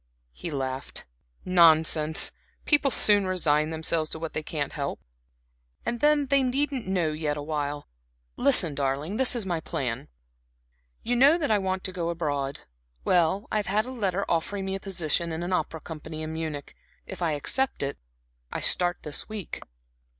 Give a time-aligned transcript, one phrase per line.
[0.33, 1.05] He laughed.
[1.45, 2.31] "Nonsense!
[2.65, 4.99] People soon resign themselves to what they can't help.
[5.85, 7.87] And then they needn't know yet awhile.
[8.35, 10.07] Listen, darling, this is my plan.
[11.03, 12.61] You know that I want to go abroad
[13.05, 16.33] well, I have had a letter offering me a position in an opera company in
[16.33, 16.75] Munich.
[17.05, 17.99] If I accept it
[18.51, 19.61] I start this week."